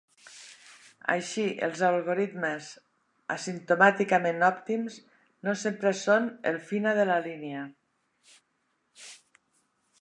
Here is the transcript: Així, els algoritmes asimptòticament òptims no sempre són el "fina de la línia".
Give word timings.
Així, 1.15 1.43
els 1.67 1.83
algoritmes 1.89 2.69
asimptòticament 3.35 4.47
òptims 4.49 4.97
no 5.49 5.57
sempre 5.67 5.95
són 6.03 6.29
el 6.53 6.61
"fina 6.73 6.95
de 7.03 7.07
la 7.13 7.23
línia". 7.29 7.67